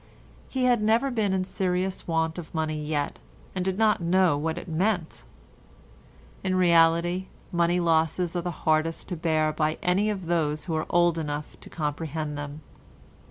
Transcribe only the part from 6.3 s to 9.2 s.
In reality, money losses are the hardest to